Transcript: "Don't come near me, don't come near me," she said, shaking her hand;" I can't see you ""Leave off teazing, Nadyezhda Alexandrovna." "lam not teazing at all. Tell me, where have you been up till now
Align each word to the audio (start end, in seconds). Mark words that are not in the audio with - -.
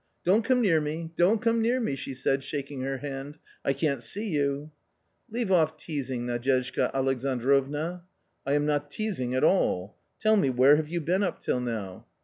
"Don't 0.25 0.43
come 0.43 0.61
near 0.63 0.81
me, 0.81 1.11
don't 1.15 1.43
come 1.43 1.61
near 1.61 1.79
me," 1.79 1.95
she 1.95 2.15
said, 2.15 2.43
shaking 2.43 2.81
her 2.81 2.97
hand;" 2.97 3.37
I 3.63 3.71
can't 3.73 4.01
see 4.01 4.29
you 4.29 4.71
""Leave 5.29 5.51
off 5.51 5.77
teazing, 5.77 6.21
Nadyezhda 6.25 6.89
Alexandrovna." 6.91 8.01
"lam 8.43 8.65
not 8.65 8.89
teazing 8.89 9.35
at 9.37 9.43
all. 9.43 9.95
Tell 10.19 10.37
me, 10.37 10.49
where 10.49 10.77
have 10.77 10.89
you 10.89 11.01
been 11.01 11.21
up 11.21 11.39
till 11.39 11.59
now 11.59 12.07